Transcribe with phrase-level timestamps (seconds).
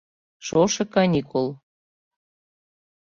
[0.45, 1.47] Шошо каникул.